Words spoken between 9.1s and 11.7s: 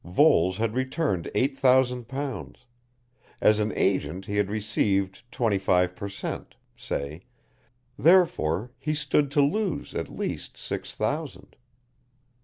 to lose at least six thousand.